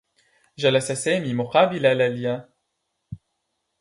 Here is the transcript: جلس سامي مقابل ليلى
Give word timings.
جلس 0.57 0.91
سامي 0.91 1.33
مقابل 1.33 1.97
ليلى 1.97 2.49